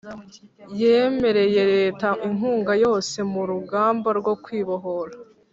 Yemereye 0.81 1.61
Leta 1.73 2.07
inkunga 2.27 2.73
yose 2.83 3.17
mu 3.33 3.41
rugamba 3.49 4.09
rwo 4.19 4.33
kwibohora 4.43 5.15